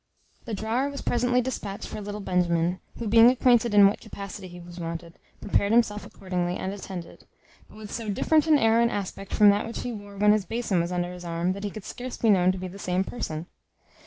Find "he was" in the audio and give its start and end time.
4.47-4.79